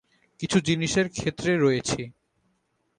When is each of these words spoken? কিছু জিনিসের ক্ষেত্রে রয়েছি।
কিছু 0.39 0.57
জিনিসের 0.59 1.07
ক্ষেত্রে 1.09 1.51
রয়েছি। 1.57 2.01